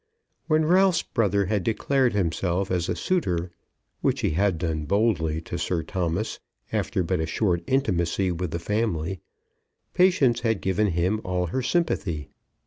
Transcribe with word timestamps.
When 0.47 0.65
Ralph's 0.65 1.03
brother 1.03 1.45
had 1.45 1.63
declared 1.63 2.13
himself 2.13 2.71
as 2.71 2.89
a 2.89 2.95
suitor, 2.95 3.51
which 4.01 4.21
he 4.21 4.31
had 4.31 4.57
done 4.57 4.85
boldly 4.85 5.41
to 5.41 5.59
Sir 5.59 5.83
Thomas, 5.83 6.39
after 6.73 7.03
but 7.03 7.19
a 7.19 7.27
short 7.27 7.61
intimacy 7.67 8.31
with 8.31 8.49
the 8.49 8.57
family, 8.57 9.19
Patience 9.93 10.39
had 10.39 10.59
given 10.59 10.87
him 10.87 11.21
all 11.23 11.45
her 11.53 11.61
sympathy. 11.61 12.29